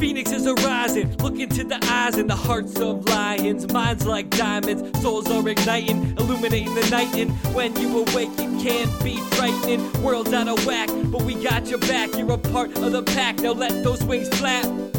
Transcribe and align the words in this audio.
Phoenixes 0.00 0.46
is 0.46 0.64
rising, 0.64 1.14
look 1.18 1.38
into 1.38 1.62
the 1.62 1.78
eyes 1.84 2.16
and 2.16 2.28
the 2.28 2.34
hearts 2.34 2.80
of 2.80 3.06
lions. 3.10 3.70
Minds 3.70 4.06
like 4.06 4.30
diamonds, 4.30 4.98
souls 5.02 5.30
are 5.30 5.46
igniting, 5.46 6.16
illuminating 6.16 6.74
the 6.74 6.88
night. 6.90 7.14
And 7.16 7.30
when 7.54 7.78
you 7.78 7.98
awake, 7.98 8.30
it 8.38 8.62
can't 8.62 9.04
be 9.04 9.18
frightening. 9.36 10.02
World's 10.02 10.32
out 10.32 10.48
of 10.48 10.64
whack, 10.64 10.88
but 11.12 11.20
we 11.22 11.34
got 11.34 11.66
your 11.66 11.80
back. 11.80 12.16
You're 12.16 12.32
a 12.32 12.38
part 12.38 12.78
of 12.78 12.92
the 12.92 13.02
pack, 13.02 13.40
now 13.40 13.52
let 13.52 13.84
those 13.84 14.02
wings 14.02 14.30
flap. 14.30 14.89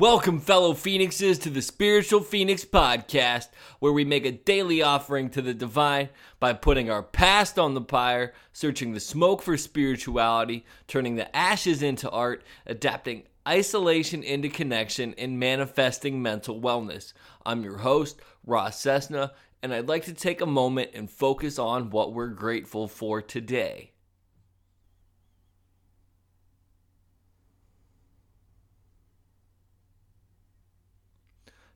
Welcome, 0.00 0.38
fellow 0.38 0.74
Phoenixes, 0.74 1.40
to 1.40 1.50
the 1.50 1.60
Spiritual 1.60 2.20
Phoenix 2.20 2.64
Podcast, 2.64 3.48
where 3.80 3.92
we 3.92 4.04
make 4.04 4.24
a 4.24 4.30
daily 4.30 4.80
offering 4.80 5.28
to 5.30 5.42
the 5.42 5.52
divine 5.52 6.10
by 6.38 6.52
putting 6.52 6.88
our 6.88 7.02
past 7.02 7.58
on 7.58 7.74
the 7.74 7.80
pyre, 7.80 8.32
searching 8.52 8.92
the 8.92 9.00
smoke 9.00 9.42
for 9.42 9.56
spirituality, 9.56 10.64
turning 10.86 11.16
the 11.16 11.34
ashes 11.34 11.82
into 11.82 12.08
art, 12.10 12.44
adapting 12.64 13.24
isolation 13.48 14.22
into 14.22 14.48
connection, 14.48 15.16
and 15.18 15.40
manifesting 15.40 16.22
mental 16.22 16.60
wellness. 16.60 17.12
I'm 17.44 17.64
your 17.64 17.78
host, 17.78 18.20
Ross 18.46 18.78
Cessna, 18.78 19.32
and 19.64 19.74
I'd 19.74 19.88
like 19.88 20.04
to 20.04 20.14
take 20.14 20.40
a 20.40 20.46
moment 20.46 20.90
and 20.94 21.10
focus 21.10 21.58
on 21.58 21.90
what 21.90 22.14
we're 22.14 22.28
grateful 22.28 22.86
for 22.86 23.20
today. 23.20 23.90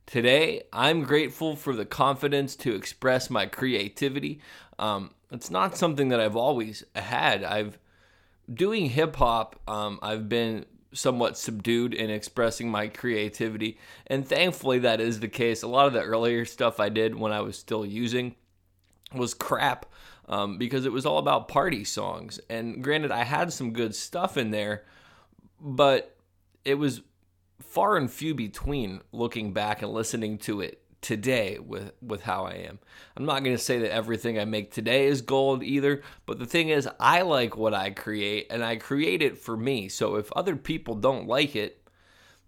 Today, 0.06 0.62
I'm 0.72 1.02
grateful 1.02 1.56
for 1.56 1.74
the 1.74 1.84
confidence 1.86 2.56
to 2.56 2.74
express 2.74 3.30
my 3.30 3.46
creativity. 3.46 4.40
Um, 4.78 5.12
it's 5.30 5.50
not 5.50 5.76
something 5.76 6.08
that 6.08 6.20
I've 6.20 6.36
always 6.36 6.84
had. 6.94 7.44
I've 7.44 7.78
doing 8.52 8.90
hip 8.90 9.16
hop. 9.16 9.58
Um, 9.66 9.98
I've 10.02 10.28
been 10.28 10.66
somewhat 10.92 11.38
subdued 11.38 11.94
in 11.94 12.10
expressing 12.10 12.70
my 12.70 12.88
creativity, 12.88 13.78
and 14.06 14.26
thankfully 14.26 14.78
that 14.80 15.00
is 15.00 15.20
the 15.20 15.28
case. 15.28 15.62
A 15.62 15.68
lot 15.68 15.86
of 15.86 15.92
the 15.92 16.02
earlier 16.02 16.44
stuff 16.44 16.80
I 16.80 16.88
did 16.88 17.14
when 17.14 17.32
I 17.32 17.40
was 17.40 17.58
still 17.58 17.86
using 17.86 18.34
was 19.14 19.34
crap 19.34 19.86
um, 20.28 20.58
because 20.58 20.84
it 20.84 20.92
was 20.92 21.06
all 21.06 21.18
about 21.18 21.48
party 21.48 21.84
songs. 21.84 22.40
And 22.50 22.82
granted, 22.82 23.10
I 23.10 23.24
had 23.24 23.52
some 23.52 23.72
good 23.72 23.94
stuff 23.94 24.36
in 24.36 24.50
there, 24.50 24.84
but 25.60 26.16
it 26.64 26.74
was 26.74 27.02
far 27.64 27.96
and 27.96 28.10
few 28.10 28.34
between 28.34 29.00
looking 29.12 29.52
back 29.52 29.82
and 29.82 29.92
listening 29.92 30.38
to 30.38 30.60
it 30.60 30.82
today 31.00 31.58
with 31.58 31.92
with 32.00 32.22
how 32.22 32.44
I 32.44 32.52
am. 32.52 32.78
I'm 33.16 33.24
not 33.24 33.42
going 33.42 33.56
to 33.56 33.62
say 33.62 33.80
that 33.80 33.92
everything 33.92 34.38
I 34.38 34.44
make 34.44 34.72
today 34.72 35.06
is 35.06 35.20
gold 35.20 35.62
either, 35.62 36.02
but 36.26 36.38
the 36.38 36.46
thing 36.46 36.68
is 36.68 36.88
I 36.98 37.22
like 37.22 37.56
what 37.56 37.74
I 37.74 37.90
create 37.90 38.46
and 38.50 38.64
I 38.64 38.76
create 38.76 39.20
it 39.20 39.36
for 39.36 39.56
me. 39.56 39.88
So 39.88 40.16
if 40.16 40.32
other 40.32 40.56
people 40.56 40.94
don't 40.94 41.26
like 41.26 41.56
it, 41.56 41.82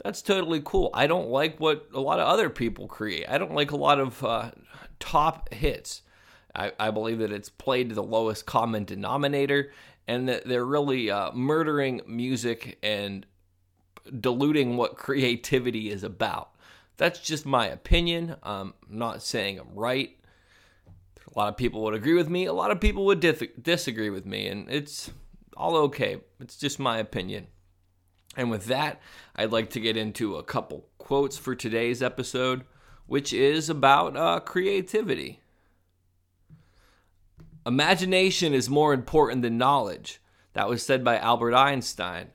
that's 0.02 0.22
totally 0.22 0.62
cool. 0.64 0.90
I 0.94 1.06
don't 1.06 1.28
like 1.28 1.58
what 1.60 1.88
a 1.92 2.00
lot 2.00 2.20
of 2.20 2.28
other 2.28 2.48
people 2.48 2.86
create. 2.86 3.26
I 3.28 3.38
don't 3.38 3.54
like 3.54 3.72
a 3.72 3.76
lot 3.76 3.98
of 3.98 4.24
uh, 4.24 4.50
top 4.98 5.52
hits. 5.52 6.02
I, 6.54 6.72
I, 6.78 6.90
believe 6.92 7.18
that 7.18 7.32
it's 7.32 7.48
played 7.48 7.88
to 7.88 7.96
the 7.96 8.02
lowest 8.02 8.46
common 8.46 8.84
denominator 8.84 9.72
and 10.06 10.28
that 10.28 10.46
they're 10.46 10.64
really 10.64 11.10
uh, 11.10 11.32
murdering 11.32 12.00
music 12.06 12.78
and 12.82 13.26
diluting 14.20 14.76
what 14.76 14.96
creativity 14.96 15.90
is 15.90 16.02
about. 16.02 16.50
That's 16.96 17.18
just 17.18 17.44
my 17.44 17.66
opinion. 17.66 18.36
Um, 18.42 18.74
I'm 18.88 18.98
not 18.98 19.22
saying 19.22 19.58
I'm 19.58 19.74
right. 19.74 20.16
A 21.34 21.38
lot 21.38 21.48
of 21.48 21.56
people 21.56 21.82
would 21.82 21.94
agree 21.94 22.14
with 22.14 22.28
me. 22.28 22.44
A 22.44 22.52
lot 22.52 22.70
of 22.70 22.80
people 22.80 23.04
would 23.06 23.20
disagree 23.60 24.10
with 24.10 24.24
me, 24.24 24.46
and 24.46 24.70
it's 24.70 25.10
all 25.56 25.76
okay. 25.76 26.18
It's 26.40 26.56
just 26.56 26.78
my 26.78 26.98
opinion. 26.98 27.48
And 28.36 28.50
with 28.50 28.66
that, 28.66 29.00
I'd 29.34 29.52
like 29.52 29.70
to 29.70 29.80
get 29.80 29.96
into 29.96 30.36
a 30.36 30.42
couple 30.42 30.86
quotes 30.98 31.36
for 31.36 31.54
today's 31.54 32.02
episode, 32.02 32.64
which 33.06 33.32
is 33.32 33.68
about 33.68 34.16
uh, 34.16 34.40
creativity. 34.40 35.40
Imagination 37.66 38.52
is 38.52 38.68
more 38.68 38.92
important 38.92 39.42
than 39.42 39.58
knowledge. 39.58 40.20
That 40.52 40.68
was 40.68 40.84
said 40.84 41.02
by 41.02 41.18
Albert 41.18 41.54
Einstein. 41.54 42.30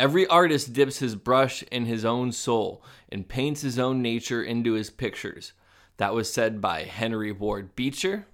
Every 0.00 0.26
artist 0.28 0.72
dips 0.72 1.00
his 1.00 1.14
brush 1.14 1.62
in 1.64 1.84
his 1.84 2.06
own 2.06 2.32
soul 2.32 2.82
and 3.10 3.28
paints 3.28 3.60
his 3.60 3.78
own 3.78 4.00
nature 4.00 4.42
into 4.42 4.72
his 4.72 4.88
pictures. 4.88 5.52
That 5.98 6.14
was 6.14 6.32
said 6.32 6.58
by 6.58 6.84
Henry 6.84 7.32
Ward 7.32 7.76
Beecher. 7.76 8.26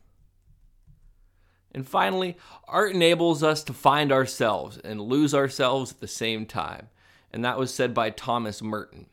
And 1.72 1.84
finally, 1.84 2.36
art 2.68 2.94
enables 2.94 3.42
us 3.42 3.64
to 3.64 3.72
find 3.72 4.12
ourselves 4.12 4.78
and 4.78 5.00
lose 5.00 5.34
ourselves 5.34 5.90
at 5.90 5.98
the 5.98 6.06
same 6.06 6.46
time. 6.46 6.88
And 7.32 7.44
that 7.44 7.58
was 7.58 7.74
said 7.74 7.92
by 7.92 8.10
Thomas 8.10 8.62
Merton. 8.62 9.06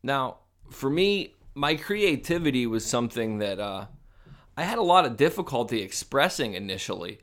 Now, 0.00 0.36
for 0.70 0.88
me, 0.88 1.34
my 1.56 1.74
creativity 1.74 2.68
was 2.68 2.86
something 2.86 3.38
that 3.38 3.58
uh, 3.58 3.86
I 4.56 4.62
had 4.62 4.78
a 4.78 4.82
lot 4.82 5.06
of 5.06 5.16
difficulty 5.16 5.82
expressing 5.82 6.54
initially 6.54 7.18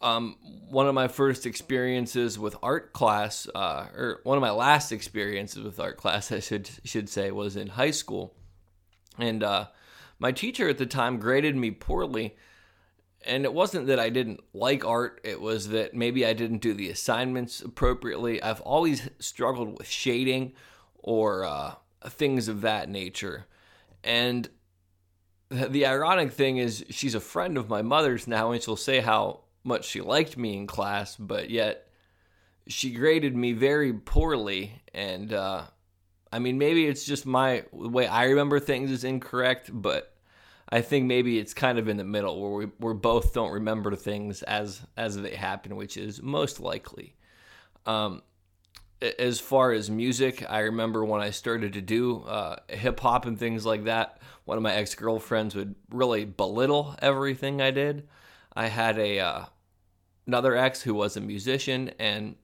um, 0.00 0.36
one 0.68 0.86
of 0.86 0.94
my 0.94 1.08
first 1.08 1.46
experiences 1.46 2.38
with 2.38 2.56
art 2.62 2.92
class, 2.92 3.46
uh, 3.54 3.86
or 3.94 4.20
one 4.24 4.38
of 4.38 4.42
my 4.42 4.50
last 4.50 4.92
experiences 4.92 5.62
with 5.62 5.78
art 5.78 5.96
class, 5.96 6.32
I 6.32 6.40
should 6.40 6.70
should 6.84 7.08
say, 7.08 7.30
was 7.30 7.56
in 7.56 7.68
high 7.68 7.90
school, 7.90 8.34
and 9.18 9.42
uh, 9.42 9.66
my 10.18 10.32
teacher 10.32 10.68
at 10.68 10.78
the 10.78 10.86
time 10.86 11.18
graded 11.18 11.56
me 11.56 11.70
poorly. 11.70 12.36
And 13.22 13.44
it 13.44 13.52
wasn't 13.52 13.88
that 13.88 13.98
I 14.00 14.08
didn't 14.08 14.40
like 14.54 14.82
art; 14.82 15.20
it 15.24 15.42
was 15.42 15.68
that 15.68 15.92
maybe 15.92 16.24
I 16.24 16.32
didn't 16.32 16.62
do 16.62 16.72
the 16.72 16.88
assignments 16.88 17.60
appropriately. 17.60 18.42
I've 18.42 18.62
always 18.62 19.10
struggled 19.18 19.78
with 19.78 19.86
shading 19.86 20.54
or 20.96 21.44
uh, 21.44 21.74
things 22.06 22.48
of 22.48 22.62
that 22.62 22.88
nature, 22.88 23.44
and 24.02 24.48
the 25.50 25.84
ironic 25.84 26.32
thing 26.32 26.56
is 26.56 26.82
she's 26.88 27.14
a 27.14 27.20
friend 27.20 27.58
of 27.58 27.68
my 27.68 27.82
mother's 27.82 28.26
now, 28.26 28.52
and 28.52 28.62
she'll 28.62 28.74
say 28.74 29.00
how 29.00 29.40
much 29.64 29.84
she 29.84 30.00
liked 30.00 30.36
me 30.36 30.56
in 30.56 30.66
class, 30.66 31.16
but 31.16 31.50
yet 31.50 31.86
she 32.66 32.92
graded 32.92 33.36
me 33.36 33.52
very 33.52 33.92
poorly. 33.92 34.80
And 34.94 35.32
uh, 35.32 35.64
I 36.32 36.38
mean, 36.38 36.58
maybe 36.58 36.86
it's 36.86 37.04
just 37.04 37.26
my 37.26 37.64
way 37.72 38.06
I 38.06 38.24
remember 38.24 38.60
things 38.60 38.90
is 38.90 39.04
incorrect, 39.04 39.70
but 39.72 40.14
I 40.68 40.82
think 40.82 41.06
maybe 41.06 41.38
it's 41.38 41.52
kind 41.52 41.78
of 41.78 41.88
in 41.88 41.96
the 41.96 42.04
middle 42.04 42.40
where 42.40 42.50
we 42.50 42.66
we 42.78 42.94
both 42.94 43.32
don't 43.32 43.52
remember 43.52 43.94
things 43.96 44.42
as 44.42 44.80
as 44.96 45.16
they 45.16 45.34
happen, 45.34 45.76
which 45.76 45.96
is 45.96 46.22
most 46.22 46.60
likely. 46.60 47.16
Um, 47.86 48.22
as 49.18 49.40
far 49.40 49.72
as 49.72 49.90
music, 49.90 50.44
I 50.48 50.60
remember 50.60 51.04
when 51.04 51.22
I 51.22 51.30
started 51.30 51.72
to 51.72 51.80
do 51.80 52.22
uh, 52.22 52.56
hip 52.68 53.00
hop 53.00 53.24
and 53.24 53.38
things 53.38 53.64
like 53.64 53.84
that. 53.84 54.20
One 54.44 54.58
of 54.58 54.62
my 54.62 54.74
ex 54.74 54.94
girlfriends 54.94 55.54
would 55.54 55.74
really 55.90 56.24
belittle 56.24 56.94
everything 57.00 57.60
I 57.60 57.70
did. 57.70 58.06
I 58.54 58.66
had 58.66 58.98
a 58.98 59.18
uh, 59.20 59.44
another 60.26 60.56
ex 60.56 60.82
who 60.82 60.94
was 60.94 61.16
a 61.16 61.20
musician, 61.20 61.90
and 61.98 62.36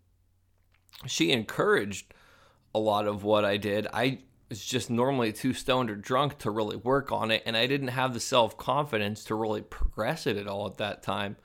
she 1.06 1.32
encouraged 1.32 2.12
a 2.74 2.78
lot 2.78 3.06
of 3.06 3.24
what 3.24 3.44
I 3.44 3.56
did. 3.56 3.86
I 3.92 4.20
was 4.48 4.64
just 4.64 4.90
normally 4.90 5.32
too 5.32 5.52
stoned 5.52 5.90
or 5.90 5.96
drunk 5.96 6.38
to 6.38 6.50
really 6.50 6.76
work 6.76 7.10
on 7.10 7.30
it, 7.30 7.42
and 7.46 7.56
I 7.56 7.66
didn't 7.66 7.88
have 7.88 8.14
the 8.14 8.20
self 8.20 8.56
confidence 8.56 9.24
to 9.24 9.34
really 9.34 9.62
progress 9.62 10.26
it 10.26 10.36
at 10.36 10.46
all 10.46 10.66
at 10.66 10.78
that 10.78 11.02
time, 11.02 11.36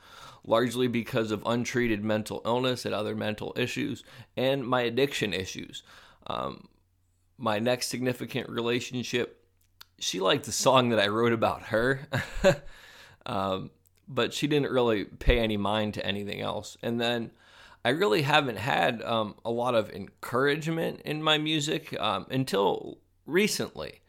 largely 0.43 0.87
because 0.87 1.31
of 1.31 1.43
untreated 1.45 2.03
mental 2.03 2.41
illness 2.45 2.85
and 2.85 2.93
other 2.93 3.15
mental 3.15 3.53
issues 3.55 4.03
and 4.37 4.65
my 4.65 4.81
addiction 4.81 5.33
issues. 5.33 5.83
Um, 6.27 6.67
my 7.37 7.57
next 7.57 7.87
significant 7.87 8.49
relationship, 8.49 9.43
she 9.97 10.19
liked 10.19 10.45
the 10.45 10.51
song 10.51 10.89
that 10.89 10.99
I 10.99 11.07
wrote 11.07 11.33
about 11.33 11.63
her. 11.63 12.07
um, 13.25 13.71
but 14.13 14.33
she 14.33 14.45
didn't 14.45 14.71
really 14.71 15.05
pay 15.05 15.39
any 15.39 15.57
mind 15.57 15.93
to 15.95 16.05
anything 16.05 16.41
else. 16.41 16.77
And 16.83 16.99
then 16.99 17.31
I 17.83 17.89
really 17.89 18.21
haven't 18.21 18.57
had 18.57 19.01
um, 19.01 19.35
a 19.45 19.49
lot 19.49 19.73
of 19.73 19.89
encouragement 19.89 21.01
in 21.01 21.23
my 21.23 21.37
music 21.37 21.99
um, 21.99 22.27
until 22.29 22.97
recently. 23.25 24.01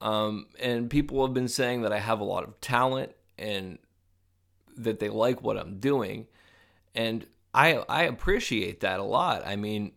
Um, 0.00 0.48
and 0.60 0.90
people 0.90 1.24
have 1.24 1.32
been 1.32 1.48
saying 1.48 1.82
that 1.82 1.92
I 1.92 2.00
have 2.00 2.20
a 2.20 2.24
lot 2.24 2.44
of 2.44 2.60
talent 2.60 3.12
and 3.38 3.78
that 4.76 4.98
they 4.98 5.08
like 5.08 5.42
what 5.42 5.56
I'm 5.56 5.78
doing. 5.78 6.26
And 6.94 7.24
I, 7.54 7.76
I 7.88 8.02
appreciate 8.02 8.80
that 8.80 9.00
a 9.00 9.04
lot. 9.04 9.46
I 9.46 9.56
mean, 9.56 9.92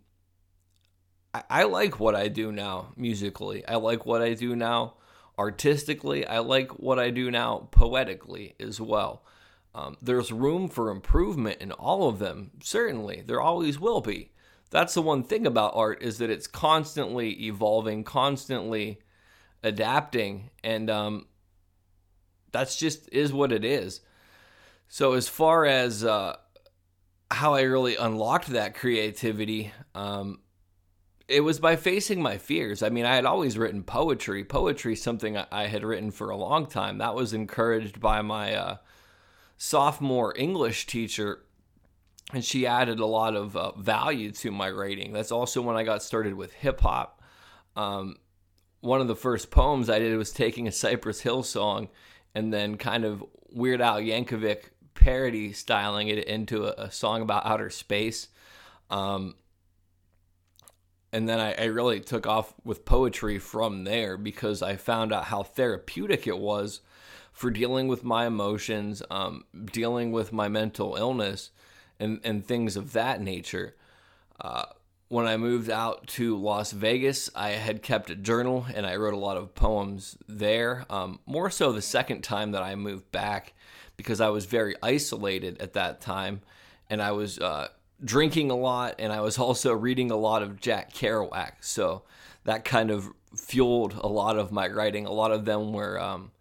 I, 1.34 1.44
I 1.50 1.64
like 1.64 2.00
what 2.00 2.16
I 2.16 2.28
do 2.28 2.52
now 2.52 2.94
musically. 2.96 3.68
I 3.68 3.76
like 3.76 4.06
what 4.06 4.22
I 4.22 4.34
do 4.34 4.56
now 4.56 4.94
artistically. 5.38 6.26
I 6.26 6.40
like 6.40 6.80
what 6.80 7.00
I 7.00 7.10
do 7.10 7.32
now 7.32 7.68
poetically 7.72 8.56
as 8.60 8.80
well. 8.80 9.24
Um, 9.80 9.98
there's 10.02 10.32
room 10.32 10.68
for 10.68 10.90
improvement 10.90 11.62
in 11.62 11.72
all 11.72 12.10
of 12.10 12.20
them, 12.20 12.52
certainly. 12.62 13.24
There 13.26 13.40
always 13.40 13.80
will 13.80 14.02
be. 14.02 14.32
That's 14.72 14.94
the 14.94 15.02
one 15.02 15.24
thing 15.24 15.48
about 15.48 15.76
art 15.76 16.04
is 16.04 16.18
that 16.18 16.30
it's 16.30 16.48
constantly 16.48 17.46
evolving, 17.46 18.04
constantly 18.04 19.00
adapting, 19.64 20.50
and 20.64 20.90
um, 20.90 21.28
that's 22.52 22.76
just 22.76 23.10
is 23.14 23.32
what 23.32 23.52
it 23.52 23.64
is. 23.64 24.02
So 24.90 25.14
as 25.14 25.30
far 25.30 25.66
as 25.66 26.04
uh, 26.04 26.36
how 27.32 27.54
I 27.54 27.62
really 27.62 27.96
unlocked 27.96 28.48
that 28.48 28.76
creativity, 28.76 29.72
um, 29.96 30.40
it 31.28 31.42
was 31.42 31.60
by 31.60 31.78
facing 31.78 32.22
my 32.22 32.38
fears. 32.38 32.84
I 32.84 32.90
mean, 32.90 33.06
I 33.06 33.16
had 33.16 33.26
always 33.26 33.58
written 33.58 33.84
poetry. 33.84 34.44
Poetry, 34.44 34.96
something 34.96 35.38
I 35.38 35.68
had 35.68 35.84
written 35.86 36.12
for 36.12 36.32
a 36.32 36.38
long 36.38 36.66
time. 36.66 36.98
That 36.98 37.16
was 37.16 37.34
encouraged 37.34 38.02
by 38.02 38.22
my 38.22 38.56
uh, 38.56 38.78
sophomore 39.60 40.34
English 40.38 40.88
teacher, 40.88 41.44
and 42.34 42.44
she 42.44 42.66
added 42.66 43.00
a 43.00 43.06
lot 43.06 43.36
of 43.36 43.56
uh, 43.56 43.74
value 43.74 44.32
to 44.32 44.52
my 44.52 44.72
writing. 44.72 45.12
That's 45.12 45.34
also 45.34 45.62
when 45.62 45.76
I 45.76 45.84
got 45.84 46.02
started 46.02 46.34
with 46.34 46.54
hip 46.54 46.80
hop. 46.80 47.22
Um, 47.76 48.16
one 48.80 49.02
of 49.02 49.08
the 49.08 49.16
first 49.16 49.52
poems 49.52 49.90
I 49.90 50.00
did 50.00 50.18
was 50.18 50.32
taking 50.32 50.68
a 50.68 50.72
Cypress 50.72 51.22
Hill 51.22 51.44
song 51.44 51.90
and 52.34 52.54
then 52.54 52.78
kind 52.78 53.04
of 53.04 53.24
Weird 53.52 53.82
Al 53.82 54.00
Yankovic 54.00 54.70
parody 54.94 55.52
styling 55.52 56.08
it 56.08 56.24
into 56.24 56.66
a, 56.66 56.86
a 56.86 56.92
song 56.92 57.22
about 57.22 57.46
outer 57.46 57.70
space. 57.70 58.30
Um, 58.90 59.36
and 61.12 61.28
then 61.28 61.40
I, 61.40 61.54
I, 61.54 61.66
really 61.66 62.00
took 62.00 62.26
off 62.26 62.54
with 62.64 62.86
poetry 62.86 63.38
from 63.38 63.84
there 63.84 64.18
because 64.18 64.64
I 64.64 64.78
found 64.78 65.14
out 65.14 65.26
how 65.26 65.44
therapeutic 65.44 66.26
it 66.26 66.38
was 66.38 66.82
for 67.40 67.50
dealing 67.50 67.88
with 67.88 68.04
my 68.04 68.26
emotions, 68.26 69.02
um, 69.10 69.46
dealing 69.72 70.12
with 70.12 70.34
my 70.34 70.50
mental 70.50 70.98
illness, 70.98 71.52
and, 71.98 72.20
and 72.26 72.46
things 72.46 72.76
of 72.76 72.92
that 72.92 73.22
nature. 73.22 73.78
Uh, 74.42 74.66
when 75.08 75.26
I 75.26 75.38
moved 75.38 75.70
out 75.70 76.06
to 76.08 76.36
Las 76.36 76.74
Vegas, 76.74 77.30
I 77.34 77.52
had 77.52 77.82
kept 77.82 78.10
a 78.10 78.16
journal 78.16 78.66
and 78.76 78.86
I 78.86 78.98
wrote 78.98 79.14
a 79.14 79.18
lot 79.18 79.38
of 79.38 79.56
poems 79.56 80.18
there. 80.28 80.86
Um, 80.90 81.22
more 81.26 81.50
so 81.50 81.72
the 81.72 81.82
second 81.82 82.24
time 82.24 82.52
that 82.52 82.62
I 82.62 82.76
moved 82.76 83.10
back 83.10 83.54
because 83.96 84.20
I 84.20 84.28
was 84.28 84.44
very 84.44 84.76
isolated 84.84 85.62
at 85.62 85.72
that 85.76 86.02
time 86.02 86.42
and 86.90 87.02
I 87.02 87.12
was 87.12 87.40
uh, 87.40 87.70
drinking 88.04 88.52
a 88.52 88.58
lot 88.58 88.96
and 89.00 89.14
I 89.14 89.22
was 89.22 89.38
also 89.40 89.72
reading 89.72 90.12
a 90.12 90.18
lot 90.18 90.44
of 90.44 90.60
Jack 90.60 90.92
Kerouac. 90.92 91.54
So 91.62 92.02
that 92.44 92.66
kind 92.66 92.92
of 92.92 93.08
fueled 93.34 93.94
a 93.94 94.10
lot 94.10 94.38
of 94.38 94.52
my 94.52 94.68
writing. 94.68 95.06
A 95.06 95.14
lot 95.14 95.32
of 95.32 95.46
them 95.46 95.72
were, 95.72 95.98
um, 95.98 96.32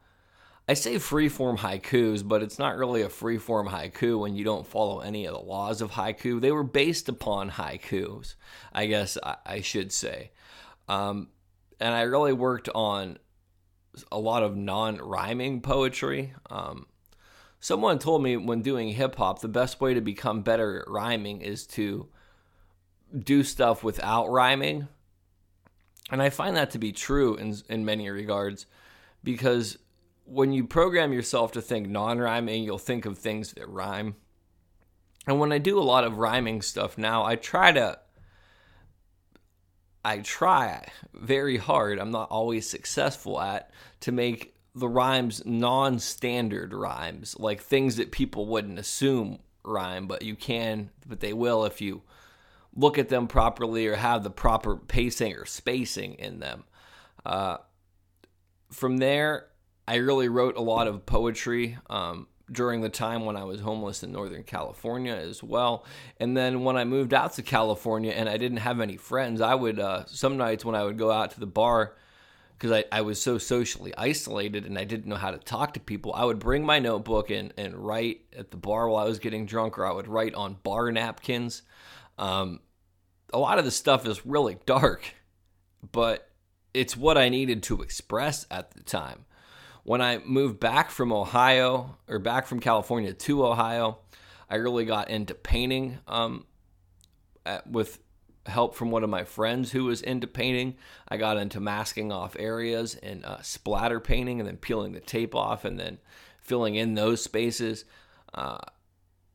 I 0.69 0.75
say 0.75 0.97
freeform 0.97 1.59
haikus, 1.59 2.27
but 2.27 2.43
it's 2.43 2.59
not 2.59 2.77
really 2.77 3.03
a 3.03 3.09
freeform 3.09 3.69
haiku 3.69 4.21
when 4.21 4.37
you 4.37 4.45
don't 4.45 4.67
follow 4.67 5.01
any 5.01 5.25
of 5.25 5.33
the 5.33 5.41
laws 5.41 5.81
of 5.81 5.93
haiku. 5.93 6.41
They 6.41 6.53
were 6.53 6.63
based 6.63 7.09
upon 7.09 7.51
haikus, 7.51 8.35
I 8.73 8.87
guess 8.87 9.17
I, 9.23 9.37
I 9.47 9.61
should 9.63 9.93
say. 9.93 10.31
Um, 10.87 11.29
and 11.81 11.95
I 11.95 12.03
really 12.03 12.35
worked 12.35 12.69
on 12.75 13.19
a 14.13 14.19
lot 14.19 14.43
of 14.43 14.57
non 14.57 14.99
rhyming 14.99 15.63
poetry. 15.63 16.35
Um, 16.51 16.87
Someone 17.61 17.99
told 17.99 18.23
me 18.23 18.37
when 18.37 18.63
doing 18.63 18.91
hip 18.91 19.17
hop, 19.17 19.41
the 19.41 19.49
best 19.49 19.81
way 19.81 19.95
to 19.95 20.01
become 20.01 20.43
better 20.43 20.81
at 20.81 20.89
rhyming 20.89 21.41
is 21.41 21.67
to 21.67 22.09
do 23.19 23.43
stuff 23.43 23.83
without 23.83 24.31
rhyming. 24.31 24.87
And 26.11 26.23
I 26.23 26.31
find 26.31 26.57
that 26.57 26.71
to 26.73 26.79
be 26.79 26.93
true 26.93 27.35
in, 27.35 27.57
in 27.69 27.85
many 27.85 28.09
regards 28.09 28.67
because 29.25 29.77
when 30.29 30.53
you 30.53 30.65
program 30.65 31.13
yourself 31.13 31.53
to 31.53 31.63
think 31.63 31.89
non 31.89 32.19
rhyming, 32.19 32.63
you'll 32.63 32.79
think 32.79 33.07
of 33.07 33.19
things 33.19 33.53
that 33.53 33.69
rhyme. 33.69 34.17
And 35.27 35.39
when 35.41 35.53
I 35.53 35.59
do 35.59 35.79
a 35.79 35.81
lot 35.81 36.05
of 36.05 36.19
rhyming 36.19 36.63
stuff 36.63 36.99
now, 36.99 37.25
I 37.25 37.37
try 37.37 37.73
to. 37.73 37.99
I 40.05 40.19
try 40.19 40.87
very 41.13 41.57
hard, 41.57 41.99
I'm 41.99 42.13
not 42.13 42.31
always 42.31 42.71
successful 42.71 43.41
at, 43.41 43.73
to 44.01 44.13
make 44.13 44.55
the 44.75 44.89
rhymes 44.89 45.45
non-standard 45.45 46.73
rhymes, 46.73 47.37
like 47.39 47.61
things 47.61 47.97
that 47.97 48.13
people 48.13 48.47
wouldn't 48.47 48.79
assume 48.79 49.41
rhyme, 49.65 50.07
but 50.07 50.23
you 50.23 50.37
can, 50.37 50.91
but 51.07 51.21
they 51.21 51.33
will 51.33 51.65
if 51.65 51.81
you 51.81 52.03
look 52.75 52.97
at 52.97 53.09
them 53.09 53.27
properly 53.27 53.87
or 53.87 53.97
have 53.97 54.23
the 54.23 54.31
proper 54.31 54.77
pacing 54.77 55.35
or 55.35 55.45
spacing 55.45 56.15
in 56.15 56.39
them. 56.39 56.65
Uh, 57.27 57.59
from 58.71 58.99
there, 58.99 59.49
I 59.89 59.97
really 59.97 60.29
wrote 60.29 60.59
a 60.59 60.61
lot 60.61 60.87
of 60.87 61.07
poetry 61.07 61.79
um, 61.89 62.27
during 62.53 62.83
the 62.83 62.91
time 62.91 63.25
when 63.25 63.37
I 63.37 63.45
was 63.45 63.61
homeless 63.61 64.03
in 64.03 64.13
Northern 64.13 64.43
California 64.43 65.15
as 65.15 65.43
well. 65.43 65.87
And 66.19 66.37
then 66.37 66.63
when 66.63 66.77
I 66.77 66.85
moved 66.85 67.15
out 67.15 67.33
to 67.35 67.43
California 67.43 68.13
and 68.13 68.29
I 68.29 68.37
didn't 68.37 68.59
have 68.59 68.81
any 68.81 68.99
friends, 68.99 69.41
I 69.41 69.55
would, 69.55 69.81
uh, 69.81 70.05
some 70.05 70.37
nights 70.37 70.63
when 70.63 70.75
I 70.75 70.85
would 70.85 70.99
go 70.99 71.11
out 71.11 71.31
to 71.31 71.41
the 71.41 71.47
bar, 71.47 71.97
because 72.53 72.71
I, 72.71 72.85
I 72.93 73.01
was 73.01 73.23
so 73.23 73.39
socially 73.39 73.95
isolated 73.97 74.67
and 74.67 74.77
I 74.77 74.85
didn't 74.85 75.07
know 75.07 75.17
how 75.17 75.31
to 75.31 75.39
talk 75.39 75.73
to 75.73 75.81
people, 75.81 76.13
I 76.13 76.25
would 76.25 76.39
bring 76.39 76.67
my 76.67 76.81
notebook 76.81 77.31
and, 77.31 77.55
and 77.57 77.75
write 77.75 78.21
at 78.37 78.51
the 78.51 78.59
bar 78.59 78.91
while 78.91 79.07
I 79.07 79.09
was 79.09 79.19
getting 79.19 79.47
drunk, 79.47 79.79
or 79.79 79.87
I 79.87 79.93
would 79.93 80.07
write 80.07 80.35
on 80.35 80.59
bar 80.63 80.93
napkins. 80.93 81.63
Um, 82.19 82.61
a 83.33 83.39
lot 83.39 83.59
of 83.59 83.65
the 83.65 83.71
stuff 83.71 84.07
is 84.07 84.27
really 84.27 84.59
dark, 84.67 85.15
but 85.93 86.29
it's 86.75 86.95
what 86.95 87.17
I 87.17 87.31
needed 87.31 87.63
to 87.65 87.81
express 87.81 88.45
at 88.51 88.73
the 88.73 88.83
time. 88.83 89.25
When 89.89 90.03
I 90.03 90.19
moved 90.19 90.61
back 90.61 90.91
from 90.91 91.15
Ohio, 91.15 91.97
or 92.09 92.19
back 92.19 92.47
from 92.47 92.61
California 92.61 93.15
to 93.15 93.47
Ohio, 93.47 94.01
I 94.51 94.57
really 94.57 94.85
got 94.85 95.09
into 95.09 95.33
painting 95.33 95.97
um, 96.07 96.45
at, 97.47 97.67
with 97.67 97.99
help 98.45 98.75
from 98.75 98.91
one 98.91 99.03
of 99.03 99.09
my 99.09 99.25
friends 99.25 99.73
who 99.73 99.85
was 99.85 100.03
into 100.03 100.27
painting. 100.27 100.77
I 101.09 101.17
got 101.17 101.39
into 101.39 101.59
masking 101.59 102.13
off 102.13 102.37
areas 102.39 102.97
and 102.97 103.25
uh, 103.25 103.41
splatter 103.41 103.99
painting 103.99 104.41
and 104.41 104.47
then 104.47 104.59
peeling 104.59 104.93
the 104.93 105.01
tape 105.01 105.35
off 105.35 105.65
and 105.65 105.81
then 105.81 105.97
filling 106.43 106.75
in 106.75 106.93
those 106.93 107.25
spaces. 107.25 107.87
Uh, 108.35 108.59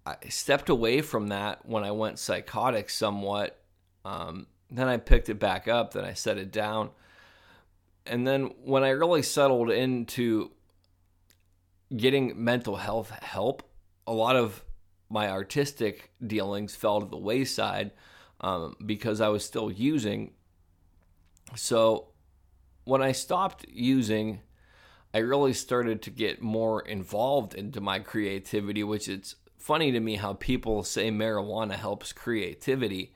I 0.05 0.17
stepped 0.29 0.69
away 0.69 1.01
from 1.01 1.29
that 1.29 1.65
when 1.65 1.83
I 1.83 1.89
went 1.89 2.19
psychotic 2.19 2.91
somewhat. 2.91 3.59
Um, 4.05 4.45
then 4.69 4.87
I 4.87 4.97
picked 4.97 5.29
it 5.29 5.39
back 5.39 5.67
up, 5.67 5.93
then 5.93 6.05
I 6.05 6.13
set 6.13 6.37
it 6.37 6.51
down. 6.51 6.91
And 8.05 8.27
then 8.27 8.51
when 8.63 8.83
I 8.83 8.89
really 8.89 9.21
settled 9.21 9.71
into 9.71 10.51
getting 11.95 12.43
mental 12.43 12.75
health 12.75 13.09
help, 13.09 13.63
a 14.05 14.13
lot 14.13 14.35
of 14.35 14.63
my 15.09 15.29
artistic 15.29 16.11
dealings 16.25 16.75
fell 16.75 16.99
to 16.99 17.05
the 17.05 17.17
wayside 17.17 17.91
um, 18.41 18.75
because 18.85 19.21
I 19.21 19.29
was 19.29 19.45
still 19.45 19.71
using. 19.71 20.33
So 21.55 22.07
when 22.83 23.01
I 23.01 23.11
stopped 23.11 23.65
using, 23.69 24.41
I 25.13 25.19
really 25.19 25.53
started 25.53 26.01
to 26.01 26.09
get 26.09 26.41
more 26.41 26.81
involved 26.81 27.53
into 27.53 27.79
my 27.79 27.99
creativity, 27.99 28.83
which 28.83 29.07
it's 29.07 29.35
funny 29.57 29.91
to 29.91 29.99
me 29.99 30.15
how 30.15 30.33
people 30.33 30.83
say 30.83 31.09
marijuana 31.09 31.75
helps 31.75 32.11
creativity. 32.11 33.13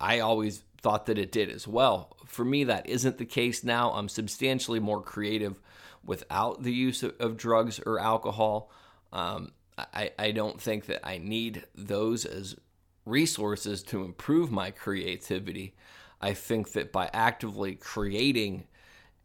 I 0.00 0.20
always 0.20 0.62
thought 0.80 1.06
that 1.06 1.18
it 1.18 1.32
did 1.32 1.50
as 1.50 1.68
well. 1.68 2.16
For 2.26 2.44
me, 2.44 2.64
that 2.64 2.88
isn't 2.88 3.18
the 3.18 3.26
case 3.26 3.64
now. 3.64 3.92
I'm 3.92 4.08
substantially 4.08 4.80
more 4.80 5.02
creative 5.02 5.60
without 6.04 6.62
the 6.62 6.72
use 6.72 7.02
of, 7.02 7.14
of 7.20 7.36
drugs 7.36 7.80
or 7.84 7.98
alcohol. 7.98 8.70
Um, 9.12 9.52
I, 9.76 10.10
I 10.18 10.30
don't 10.32 10.60
think 10.60 10.86
that 10.86 11.06
I 11.06 11.18
need 11.18 11.64
those 11.74 12.24
as 12.24 12.56
resources 13.04 13.82
to 13.84 14.04
improve 14.04 14.50
my 14.50 14.70
creativity. 14.70 15.74
I 16.20 16.34
think 16.34 16.72
that 16.72 16.92
by 16.92 17.10
actively 17.12 17.74
creating 17.74 18.66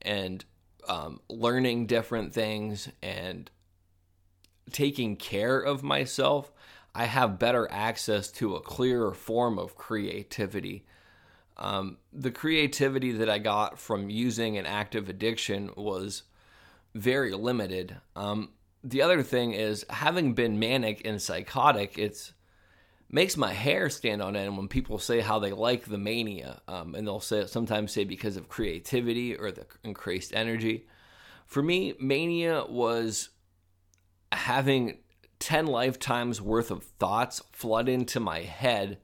and 0.02 0.44
um, 0.88 1.20
learning 1.30 1.88
different 1.88 2.34
things 2.34 2.90
and 3.02 3.50
taking 4.72 5.16
care 5.16 5.60
of 5.60 5.84
myself, 5.84 6.52
I 6.96 7.06
have 7.06 7.38
better 7.38 7.68
access 7.70 8.32
to 8.32 8.56
a 8.56 8.62
clearer 8.62 9.14
form 9.14 9.60
of 9.60 9.76
creativity. 9.76 10.86
Um, 11.58 11.98
the 12.14 12.32
creativity 12.32 13.12
that 13.12 13.30
I 13.30 13.38
got 13.40 13.78
from 13.78 14.10
using 14.10 14.58
an 14.58 14.66
active 14.66 15.10
addiction 15.10 15.72
was 15.76 16.24
very 16.94 17.34
limited. 17.34 17.98
Um, 18.16 18.54
the 18.82 19.02
other 19.02 19.24
thing 19.24 19.52
is, 19.52 19.86
having 19.90 20.34
been 20.34 20.58
manic 20.58 21.06
and 21.06 21.22
psychotic, 21.22 21.98
it's 21.98 22.34
makes 23.10 23.38
my 23.38 23.54
hair 23.54 23.90
stand 23.90 24.22
on 24.22 24.36
end 24.36 24.58
when 24.58 24.68
people 24.68 24.98
say 24.98 25.20
how 25.20 25.40
they 25.40 25.52
like 25.52 25.86
the 25.86 25.98
mania, 25.98 26.62
um, 26.68 26.96
and 26.96 27.06
they'll 27.06 27.20
say 27.20 27.46
sometimes 27.46 27.92
say 27.92 28.04
because 28.04 28.38
of 28.38 28.50
creativity 28.50 29.36
or 29.36 29.52
the 29.52 29.66
increased 29.84 30.34
energy. 30.34 30.88
For 31.46 31.62
me, 31.62 31.94
mania 32.00 32.66
was 32.68 33.30
having 34.32 35.00
ten 35.46 35.68
lifetimes 35.68 36.42
worth 36.42 36.72
of 36.72 36.84
thoughts 36.84 37.40
flood 37.52 37.88
into 37.88 38.20
my 38.20 38.40
head 38.40 38.98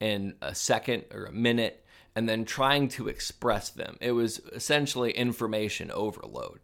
in 0.00 0.34
a 0.40 0.54
second 0.54 1.04
or 1.12 1.26
a 1.26 1.32
minute, 1.32 1.84
and 2.16 2.26
then 2.26 2.46
trying 2.46 2.88
to 2.88 3.08
express 3.08 3.68
them. 3.68 3.98
It 4.00 4.12
was 4.12 4.38
essentially 4.54 5.10
information 5.10 5.90
overload. 5.90 6.60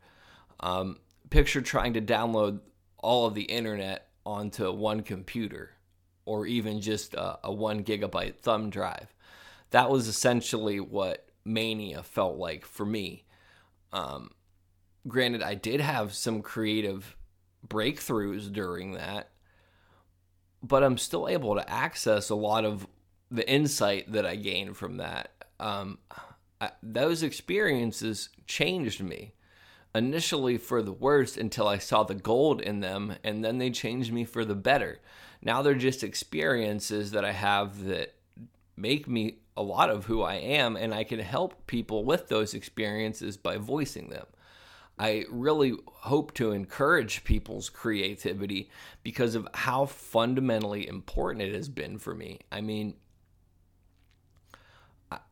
Um, 0.60 1.00
picture 1.28 1.60
trying 1.60 1.92
to 1.92 2.00
download 2.00 2.60
all 2.96 3.26
of 3.26 3.34
the 3.34 3.42
internet 3.42 4.08
onto 4.24 4.72
one 4.72 5.02
computer 5.02 5.72
or 6.24 6.46
even 6.46 6.80
just 6.80 7.12
a, 7.12 7.38
a 7.44 7.52
one 7.52 7.84
gigabyte 7.84 8.38
thumb 8.38 8.70
drive. 8.70 9.14
That 9.68 9.90
was 9.90 10.08
essentially 10.08 10.80
what 10.80 11.28
Mania 11.44 12.02
felt 12.02 12.38
like 12.38 12.64
for 12.64 12.86
me. 12.86 13.26
Um, 13.92 14.30
granted, 15.06 15.42
I 15.42 15.56
did 15.56 15.82
have 15.82 16.14
some 16.14 16.40
creative 16.40 17.16
breakthroughs 17.66 18.52
during 18.52 18.92
that, 18.92 19.30
but 20.62 20.82
I'm 20.82 20.98
still 20.98 21.28
able 21.28 21.54
to 21.54 21.70
access 21.70 22.30
a 22.30 22.34
lot 22.34 22.64
of 22.64 22.86
the 23.30 23.48
insight 23.48 24.12
that 24.12 24.26
I 24.26 24.36
gained 24.36 24.76
from 24.76 24.96
that. 24.96 25.32
Um, 25.58 25.98
I, 26.60 26.70
those 26.82 27.22
experiences 27.22 28.28
changed 28.46 29.02
me 29.02 29.32
initially 29.94 30.56
for 30.56 30.82
the 30.82 30.92
worst 30.92 31.36
until 31.36 31.66
I 31.66 31.78
saw 31.78 32.02
the 32.02 32.14
gold 32.14 32.60
in 32.60 32.80
them, 32.80 33.16
and 33.24 33.44
then 33.44 33.58
they 33.58 33.70
changed 33.70 34.12
me 34.12 34.24
for 34.24 34.44
the 34.44 34.54
better. 34.54 35.00
Now 35.42 35.62
they're 35.62 35.74
just 35.74 36.04
experiences 36.04 37.12
that 37.12 37.24
I 37.24 37.32
have 37.32 37.84
that 37.84 38.14
make 38.76 39.08
me 39.08 39.38
a 39.56 39.62
lot 39.62 39.90
of 39.90 40.06
who 40.06 40.22
I 40.22 40.36
am, 40.36 40.76
and 40.76 40.94
I 40.94 41.04
can 41.04 41.18
help 41.18 41.66
people 41.66 42.04
with 42.04 42.28
those 42.28 42.54
experiences 42.54 43.36
by 43.36 43.56
voicing 43.56 44.10
them. 44.10 44.26
I 45.00 45.24
really 45.30 45.72
hope 45.86 46.34
to 46.34 46.52
encourage 46.52 47.24
people's 47.24 47.70
creativity 47.70 48.68
because 49.02 49.34
of 49.34 49.48
how 49.54 49.86
fundamentally 49.86 50.86
important 50.86 51.42
it 51.42 51.54
has 51.54 51.70
been 51.70 51.98
for 51.98 52.14
me. 52.14 52.40
I 52.52 52.60
mean, 52.60 52.96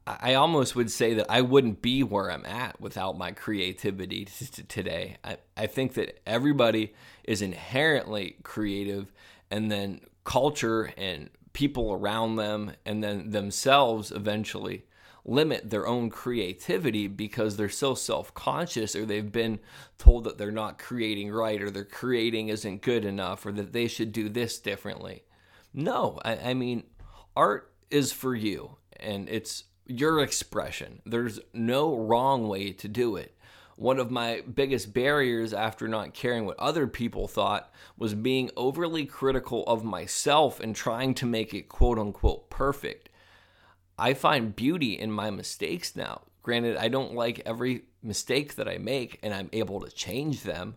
I 0.07 0.35
almost 0.35 0.75
would 0.75 0.91
say 0.91 1.13
that 1.15 1.27
I 1.29 1.43
wouldn't 1.43 1.83
be 1.83 2.03
where 2.03 2.33
I'm 2.33 2.47
at 2.47 2.81
without 2.81 3.19
my 3.19 3.33
creativity 3.33 4.27
today. 4.69 5.19
I, 5.23 5.37
I 5.55 5.67
think 5.67 5.93
that 5.95 6.23
everybody 6.27 6.95
is 7.25 7.43
inherently 7.43 8.37
creative, 8.43 9.13
and 9.51 9.71
then 9.71 10.01
culture 10.25 10.95
and 10.97 11.29
people 11.53 11.93
around 11.93 12.37
them, 12.37 12.73
and 12.87 13.05
then 13.05 13.33
themselves 13.33 14.11
eventually 14.13 14.87
limit 15.29 15.69
their 15.69 15.87
own 15.87 16.09
creativity 16.09 17.07
because 17.07 17.57
they're 17.57 17.69
so 17.69 17.95
self 17.95 18.33
conscious 18.33 18.97
or 18.97 19.05
they've 19.05 19.31
been 19.31 19.61
told 19.99 20.25
that 20.25 20.39
they're 20.39 20.51
not 20.51 20.79
creating 20.79 21.31
right 21.31 21.61
or 21.61 21.71
their 21.71 21.85
creating 21.85 22.49
isn't 22.49 22.83
good 22.83 23.05
enough 23.05 23.45
or 23.45 23.53
that 23.53 23.73
they 23.73 23.87
should 23.87 24.11
do 24.13 24.29
this 24.29 24.59
differently. 24.59 25.23
No, 25.75 26.19
I, 26.25 26.37
I 26.51 26.55
mean, 26.55 26.85
art 27.37 27.73
is 27.91 28.11
for 28.11 28.35
you 28.35 28.77
and 28.99 29.29
it's 29.29 29.65
your 29.87 30.21
expression. 30.21 31.03
There's 31.05 31.39
no 31.53 31.95
wrong 31.97 32.49
way 32.49 32.73
to 32.73 32.89
do 32.89 33.17
it. 33.17 33.35
One 33.77 34.01
of 34.01 34.11
my 34.11 34.41
biggest 34.41 34.93
barriers 34.93 35.53
after 35.53 35.87
not 35.87 36.13
caring 36.15 36.47
what 36.47 36.59
other 36.59 36.89
people 36.89 37.29
thought 37.29 37.73
was 37.97 38.15
being 38.15 38.51
overly 38.57 39.07
critical 39.07 39.63
of 39.67 39.85
myself 39.85 40.59
and 40.59 40.75
trying 40.75 41.15
to 41.15 41.27
make 41.27 41.55
it 41.55 41.69
quote 41.69 41.99
unquote 41.99 42.51
perfect. 42.51 43.09
I 43.99 44.15
find 44.15 44.55
beauty 44.55 44.99
in 44.99 45.11
my 45.11 45.31
mistakes 45.31 45.97
now. 45.97 46.23
Granted, 46.43 46.77
I 46.77 46.89
don't 46.89 47.15
like 47.15 47.43
every 47.45 47.83
mistake 48.03 48.55
that 48.55 48.69
I 48.69 48.79
make 48.79 49.19
and 49.23 49.35
I'm 49.35 49.51
able 49.53 49.81
to 49.81 49.91
change 49.91 50.43
them, 50.43 50.77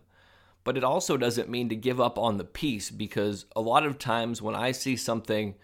but 0.64 0.76
it 0.76 0.84
also 0.84 1.16
doesn't 1.16 1.48
mean 1.48 1.68
to 1.68 1.76
give 1.76 2.00
up 2.00 2.18
on 2.18 2.36
the 2.36 2.44
piece 2.44 2.90
because 2.90 3.46
a 3.54 3.60
lot 3.60 3.86
of 3.86 3.98
times 3.98 4.42
when 4.42 4.54
I 4.54 4.72
see 4.72 4.96
something 4.96 5.54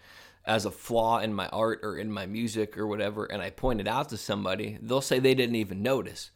as 0.45 0.65
a 0.65 0.71
flaw 0.71 1.19
in 1.19 1.33
my 1.33 1.47
art 1.49 1.81
or 1.83 1.97
in 1.97 2.11
my 2.11 2.25
music 2.25 2.77
or 2.77 2.87
whatever, 2.87 3.25
and 3.25 3.41
I 3.41 3.49
point 3.49 3.81
it 3.81 3.87
out 3.87 4.09
to 4.09 4.17
somebody, 4.17 4.79
they'll 4.81 5.01
say 5.01 5.19
they 5.19 5.35
didn't 5.35 5.57
even 5.57 5.83
notice. 5.83 6.31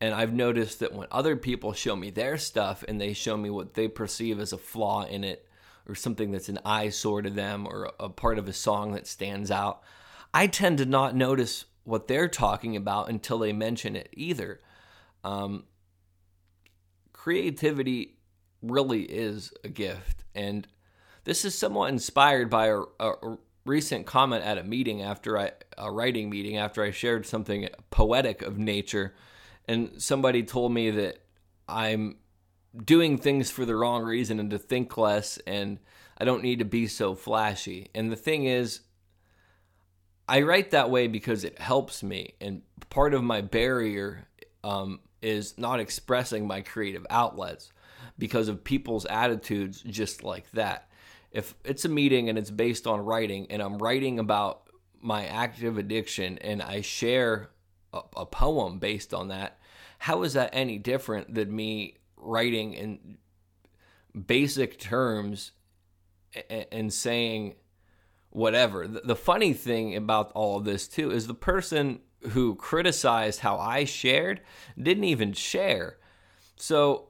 And 0.00 0.14
I've 0.14 0.32
noticed 0.32 0.80
that 0.80 0.94
when 0.94 1.06
other 1.12 1.36
people 1.36 1.74
show 1.74 1.94
me 1.94 2.10
their 2.10 2.38
stuff 2.38 2.82
and 2.88 3.00
they 3.00 3.12
show 3.12 3.36
me 3.36 3.50
what 3.50 3.74
they 3.74 3.86
perceive 3.86 4.40
as 4.40 4.52
a 4.52 4.58
flaw 4.58 5.04
in 5.04 5.22
it 5.22 5.46
or 5.86 5.94
something 5.94 6.32
that's 6.32 6.48
an 6.48 6.58
eyesore 6.64 7.22
to 7.22 7.30
them 7.30 7.66
or 7.66 7.92
a 8.00 8.08
part 8.08 8.38
of 8.38 8.48
a 8.48 8.52
song 8.52 8.92
that 8.92 9.06
stands 9.06 9.50
out, 9.50 9.82
I 10.34 10.46
tend 10.46 10.78
to 10.78 10.86
not 10.86 11.14
notice 11.14 11.66
what 11.84 12.08
they're 12.08 12.28
talking 12.28 12.76
about 12.76 13.08
until 13.08 13.38
they 13.38 13.52
mention 13.52 13.96
it 13.96 14.08
either. 14.12 14.60
Um, 15.24 15.64
creativity 17.12 18.16
really 18.62 19.02
is 19.02 19.52
a 19.64 19.68
gift. 19.68 20.24
And 20.34 20.66
this 21.24 21.44
is 21.44 21.56
somewhat 21.56 21.90
inspired 21.90 22.48
by 22.50 22.66
a, 22.66 22.80
a, 23.00 23.36
recent 23.64 24.06
comment 24.06 24.44
at 24.44 24.58
a 24.58 24.64
meeting 24.64 25.02
after 25.02 25.38
I 25.38 25.52
a 25.78 25.88
writing 25.88 26.28
meeting 26.28 26.56
after 26.56 26.82
I 26.82 26.90
shared 26.90 27.24
something 27.24 27.68
poetic 27.90 28.42
of 28.42 28.58
nature 28.58 29.14
and 29.68 30.02
somebody 30.02 30.42
told 30.42 30.72
me 30.72 30.90
that 30.90 31.18
I'm 31.68 32.16
doing 32.84 33.18
things 33.18 33.52
for 33.52 33.64
the 33.64 33.76
wrong 33.76 34.02
reason 34.02 34.40
and 34.40 34.50
to 34.50 34.58
think 34.58 34.96
less 34.96 35.38
and 35.46 35.78
I 36.18 36.24
don't 36.24 36.42
need 36.42 36.58
to 36.58 36.64
be 36.64 36.88
so 36.88 37.14
flashy. 37.14 37.88
And 37.94 38.10
the 38.10 38.16
thing 38.16 38.46
is 38.46 38.80
I 40.32 40.40
write 40.40 40.70
that 40.70 40.88
way 40.88 41.08
because 41.08 41.44
it 41.44 41.58
helps 41.58 42.02
me 42.02 42.36
and 42.40 42.62
part 42.88 43.12
of 43.12 43.22
my 43.22 43.42
barrier 43.42 44.26
um, 44.64 45.00
is 45.20 45.58
not 45.58 45.78
expressing 45.78 46.46
my 46.46 46.62
creative 46.62 47.06
outlets 47.10 47.70
because 48.16 48.48
of 48.48 48.64
people's 48.64 49.04
attitudes 49.04 49.82
just 49.82 50.22
like 50.22 50.50
that. 50.52 50.88
If 51.32 51.54
it's 51.64 51.84
a 51.84 51.90
meeting 51.90 52.30
and 52.30 52.38
it's 52.38 52.50
based 52.50 52.86
on 52.86 53.00
writing 53.00 53.46
and 53.50 53.60
I'm 53.60 53.76
writing 53.76 54.18
about 54.18 54.70
my 55.02 55.26
active 55.26 55.76
addiction 55.76 56.38
and 56.38 56.62
I 56.62 56.80
share 56.80 57.50
a, 57.92 58.00
a 58.16 58.24
poem 58.24 58.78
based 58.78 59.12
on 59.12 59.28
that, 59.28 59.58
how 59.98 60.22
is 60.22 60.32
that 60.32 60.48
any 60.54 60.78
different 60.78 61.34
than 61.34 61.54
me 61.54 61.98
writing 62.16 62.72
in 62.72 63.18
basic 64.26 64.78
terms 64.78 65.52
and, 66.48 66.66
and 66.72 66.92
saying 66.92 67.56
whatever? 68.32 68.86
The, 68.86 69.00
the 69.00 69.16
funny 69.16 69.52
thing 69.52 69.96
about 69.96 70.32
all 70.32 70.58
of 70.58 70.64
this, 70.64 70.88
too, 70.88 71.10
is 71.10 71.26
the 71.26 71.34
person 71.34 72.00
who 72.30 72.54
criticized 72.54 73.40
how 73.40 73.58
I 73.58 73.84
shared 73.84 74.40
didn't 74.80 75.04
even 75.04 75.32
share. 75.32 75.98
So 76.56 77.08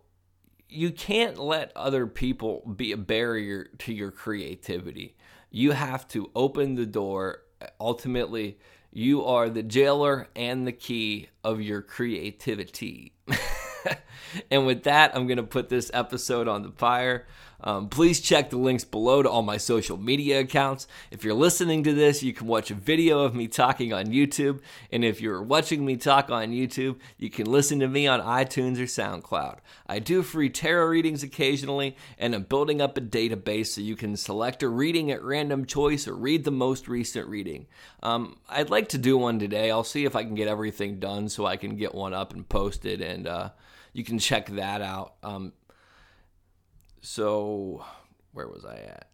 you 0.69 0.91
can't 0.91 1.39
let 1.39 1.73
other 1.77 2.07
people 2.07 2.63
be 2.77 2.93
a 2.93 2.97
barrier 2.97 3.69
to 3.79 3.93
your 3.93 4.11
creativity. 4.11 5.17
You 5.51 5.73
have 5.73 6.09
to 6.09 6.31
open 6.35 6.75
the 6.75 6.87
door. 6.87 7.43
Ultimately, 7.79 8.59
you 8.91 9.25
are 9.25 9.51
the 9.51 9.63
jailer 9.63 10.29
and 10.35 10.67
the 10.67 10.73
key 10.73 11.29
of 11.45 11.61
your 11.61 11.83
creativity. 11.83 13.15
and 14.51 14.67
with 14.67 14.85
that, 14.85 15.15
I'm 15.15 15.27
going 15.27 15.37
to 15.37 15.43
put 15.43 15.69
this 15.69 15.91
episode 15.93 16.49
on 16.49 16.63
the 16.63 16.73
fire. 16.73 17.27
Um, 17.63 17.89
please 17.89 18.21
check 18.21 18.51
the 18.51 18.57
links 18.57 18.85
below 18.85 19.23
to 19.23 19.31
all 19.31 19.43
my 19.43 19.57
social 19.57 19.97
media 19.97 20.41
accounts. 20.41 20.87
If 21.11 21.25
you're 21.25 21.35
listening 21.35 21.83
to 21.85 21.95
this, 21.95 22.23
you 22.23 22.33
can 22.33 22.47
watch 22.47 22.71
a 22.71 22.75
video 22.75 23.21
of 23.21 23.35
me 23.35 23.49
talking 23.49 23.93
on 23.93 24.07
YouTube. 24.07 24.61
And 24.91 25.05
if 25.05 25.21
you're 25.21 25.43
watching 25.43 25.85
me 25.85 25.97
talk 25.97 26.31
on 26.31 26.51
YouTube, 26.51 26.99
you 27.19 27.31
can 27.31 27.47
listen 27.47 27.81
to 27.81 27.89
me 27.89 28.07
on 28.07 28.21
iTunes 28.21 28.79
or 28.79 28.85
SoundCloud. 28.85 29.59
I 29.87 29.99
do 29.99 30.23
free 30.23 30.51
tarot 30.51 30.87
readings 30.87 31.23
occasionally, 31.23 31.97
and 32.19 32.35
I'm 32.35 32.45
building 32.45 32.81
up 32.81 32.97
a 32.97 33.01
database 33.01 33.69
so 33.69 33.81
you 33.81 33.97
can 33.97 34.17
select 34.17 34.63
a 34.63 34.69
reading 34.69 35.11
at 35.11 35.23
random 35.23 35.65
choice 35.67 36.09
or 36.09 36.15
read 36.15 36.45
the 36.45 36.51
most 36.51 36.89
recent 36.89 37.29
reading. 37.29 37.67
Um, 38.03 38.39
I'd 38.49 38.71
like 38.71 38.89
to 38.91 38.99
do 38.99 39.17
one 39.17 39.39
today. 39.39 39.71
I'll 39.71 39.85
see 39.85 40.05
if 40.05 40.17
I 40.17 40.25
can 40.25 40.35
get 40.35 40.49
everything 40.49 40.99
done 40.99 41.29
so 41.29 41.47
I 41.47 41.57
can 41.57 41.77
get 41.77 41.95
one 41.95 42.15
up 42.15 42.33
and 42.33 42.49
posted, 42.49 43.01
and 43.01 43.27
uh, 43.27 43.51
you 43.93 44.05
can 44.05 44.19
check 44.19 44.47
that 44.51 44.81
out. 44.83 45.15
Um, 45.23 45.53
so 47.03 47.85
where 48.33 48.49
was 48.49 48.65
I 48.65 48.77
at? 48.77 49.09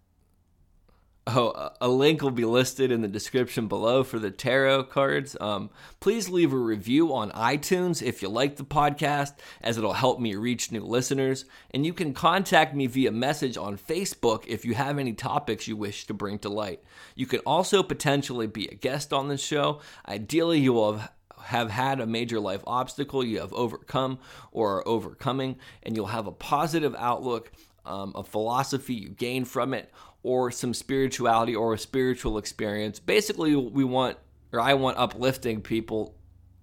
Oh, 1.31 1.73
a 1.83 1.89
link 1.91 2.23
will 2.23 2.31
be 2.31 2.47
listed 2.47 2.91
in 2.91 3.03
the 3.03 3.09
description 3.09 3.67
below 3.67 4.03
for 4.03 4.19
the 4.19 4.31
tarot 4.31 4.85
cards. 4.85 5.37
Um, 5.39 5.69
please 6.01 6.31
leave 6.31 6.55
a 6.55 6.57
review 6.57 7.13
on 7.13 7.31
iTunes 7.33 8.03
if 8.03 8.23
you 8.23 8.31
like 8.31 8.57
the 8.57 8.65
podcast, 8.65 9.35
as 9.61 9.77
it'll 9.77 9.93
help 9.93 10.21
me 10.21 10.37
reach 10.37 10.73
new 10.73 10.81
listeners. 10.81 11.45
And 11.73 11.85
you 11.85 11.93
can 11.93 12.15
contact 12.15 12.75
me 12.75 12.87
via 12.87 13.13
message 13.13 13.59
on 13.59 13.77
Facebook 13.77 14.45
if 14.47 14.65
you 14.65 14.73
have 14.75 14.99
any 14.99 15.13
topics 15.13 15.69
you 15.69 15.77
wish 15.77 16.07
to 16.07 16.15
bring 16.15 16.39
to 16.39 16.49
light. 16.49 16.83
You 17.15 17.27
can 17.27 17.41
also 17.41 17.83
potentially 17.83 18.47
be 18.47 18.67
a 18.69 18.75
guest 18.75 19.13
on 19.13 19.29
the 19.29 19.37
show. 19.37 19.83
Ideally, 20.09 20.61
you 20.61 20.73
will 20.73 20.95
have 20.95 21.13
have 21.41 21.71
had 21.71 22.01
a 22.01 22.07
major 22.07 22.41
life 22.41 22.63
obstacle 22.67 23.25
you 23.25 23.39
have 23.41 23.53
overcome 23.53 24.19
or 24.51 24.79
are 24.79 24.89
overcoming, 24.89 25.57
and 25.83 25.95
you'll 25.95 26.07
have 26.07 26.27
a 26.27 26.33
positive 26.33 26.95
outlook 26.99 27.53
um, 27.85 28.13
a 28.15 28.23
philosophy 28.23 28.95
you 28.95 29.09
gain 29.09 29.45
from 29.45 29.75
it, 29.75 29.91
or 30.23 30.51
some 30.51 30.75
spirituality 30.75 31.55
or 31.55 31.75
a 31.75 31.79
spiritual 31.79 32.39
experience. 32.39 32.99
Basically, 33.01 33.55
we 33.55 33.85
want, 33.85 34.19
or 34.53 34.61
I 34.61 34.75
want 34.75 34.99
uplifting 34.99 35.63
people 35.63 36.15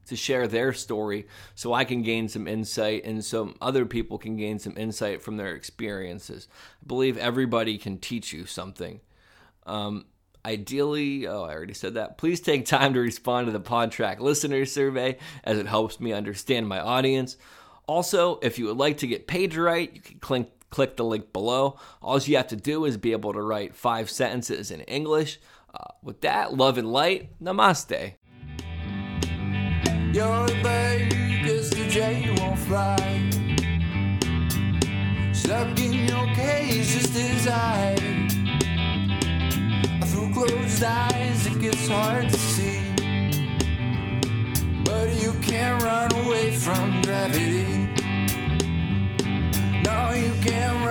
to 0.07 0.15
share 0.15 0.47
their 0.47 0.71
story 0.71 1.27
so 1.55 1.73
I 1.73 1.83
can 1.83 2.03
gain 2.03 2.27
some 2.29 2.47
insight 2.47 3.05
and 3.05 3.23
so 3.25 3.53
other 3.61 3.85
people 3.85 4.17
can 4.17 4.37
gain 4.37 4.59
some 4.59 4.77
insight 4.77 5.21
from 5.21 5.37
their 5.37 5.55
experiences. 5.55 6.47
I 6.83 6.85
believe 6.87 7.17
everybody 7.17 7.77
can 7.77 7.97
teach 7.97 8.31
you 8.31 8.45
something. 8.45 9.01
Um, 9.65 10.05
ideally, 10.45 11.27
oh, 11.27 11.43
I 11.43 11.53
already 11.53 11.73
said 11.73 11.95
that. 11.95 12.17
Please 12.17 12.39
take 12.39 12.65
time 12.65 12.93
to 12.93 12.99
respond 12.99 13.47
to 13.47 13.51
the 13.51 13.59
Podtrac 13.59 14.19
listener 14.19 14.65
survey 14.65 15.17
as 15.43 15.57
it 15.57 15.65
helps 15.65 15.99
me 15.99 16.13
understand 16.13 16.67
my 16.67 16.79
audience. 16.79 17.37
Also, 17.87 18.39
if 18.43 18.59
you 18.59 18.65
would 18.65 18.77
like 18.77 18.97
to 18.97 19.07
get 19.07 19.27
paid 19.27 19.51
to 19.51 19.61
write, 19.61 19.95
you 19.95 20.01
can 20.01 20.19
click, 20.19 20.51
click 20.75 20.97
the 20.97 21.05
link 21.05 21.31
below. 21.31 21.77
All 22.01 22.19
you 22.19 22.35
have 22.35 22.47
to 22.49 22.55
do 22.57 22.83
is 22.83 22.97
be 22.97 23.13
able 23.13 23.33
to 23.33 23.41
write 23.41 23.73
five 23.73 24.09
sentences 24.09 24.69
in 24.71 24.81
English. 24.81 25.39
Uh, 25.73 25.93
with 26.03 26.21
that, 26.21 26.53
love 26.53 26.77
and 26.77 26.91
light. 26.91 27.29
Namaste. 27.41 28.13
You're 30.13 30.45
a 30.45 30.55
won't 32.39 32.59
fly. 32.59 32.95
Stuck 35.33 35.79
in 35.79 35.93
your. 35.93 36.15
Through 40.05 40.33
closed 40.33 40.83
eyes, 40.83 41.47
it 41.47 41.59
gets 41.61 41.87
hard 41.87 42.29
to 42.29 42.37
see. 42.37 42.81
But 44.83 45.13
you 45.21 45.33
can't 45.41 45.81
run 45.83 46.11
away 46.25 46.51
from 46.55 47.01
gravity 47.03 47.84
again. 50.47 50.84